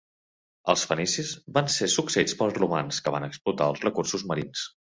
Els 0.71 0.85
fenicis 0.91 1.33
van 1.59 1.69
ser 1.75 1.91
succeïts 1.97 2.37
pels 2.41 2.57
romans, 2.61 3.03
que 3.09 3.17
van 3.17 3.29
explotar 3.31 3.71
els 3.75 3.87
recursos 3.89 4.29
marins. 4.33 4.69